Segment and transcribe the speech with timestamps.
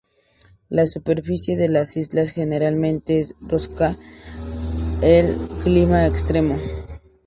[0.67, 3.99] La superficie de las islas generalmente es rocosa,
[5.03, 6.57] el clima extremo.